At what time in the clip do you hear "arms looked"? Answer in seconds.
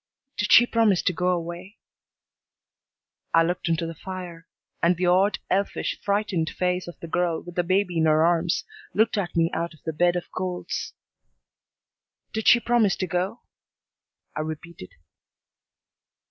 8.25-9.15